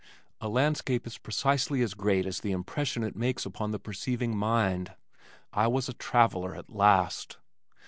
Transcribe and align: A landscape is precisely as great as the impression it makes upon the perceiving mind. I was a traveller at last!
A 0.39 0.49
landscape 0.49 1.05
is 1.05 1.19
precisely 1.19 1.83
as 1.83 1.93
great 1.93 2.25
as 2.25 2.39
the 2.39 2.53
impression 2.53 3.03
it 3.03 3.15
makes 3.15 3.45
upon 3.45 3.69
the 3.69 3.77
perceiving 3.77 4.35
mind. 4.35 4.95
I 5.53 5.67
was 5.67 5.87
a 5.87 5.93
traveller 5.93 6.55
at 6.55 6.71
last! 6.71 7.37